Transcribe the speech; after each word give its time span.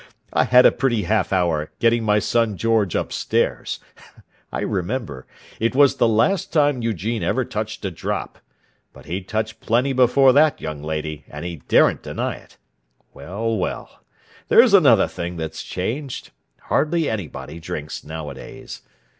I 0.33 0.45
had 0.45 0.65
a 0.65 0.71
pretty 0.71 1.03
half 1.03 1.31
hour 1.31 1.69
getting 1.79 2.03
my 2.03 2.17
son 2.17 2.57
George 2.57 2.95
upstairs. 2.95 3.79
I 4.51 4.61
remember! 4.61 5.27
It 5.59 5.75
was 5.75 5.97
the 5.97 6.07
last 6.07 6.51
time 6.51 6.81
Eugene 6.81 7.21
ever 7.21 7.45
touched 7.45 7.85
a 7.85 7.91
drop—but 7.91 9.05
he'd 9.05 9.27
touched 9.27 9.59
plenty 9.59 9.93
before 9.93 10.33
that, 10.33 10.59
young 10.59 10.81
lady, 10.81 11.25
and 11.29 11.45
he 11.45 11.57
daren't 11.67 12.01
deny 12.01 12.37
it! 12.37 12.57
Well, 13.13 13.55
well; 13.57 13.99
there's 14.47 14.73
another 14.73 15.07
thing 15.07 15.37
that's 15.37 15.61
changed: 15.61 16.31
hardly 16.61 17.07
anybody 17.07 17.59
drinks 17.59 18.03
nowadays. 18.03 18.81